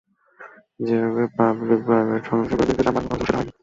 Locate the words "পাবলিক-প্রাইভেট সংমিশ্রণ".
1.37-2.51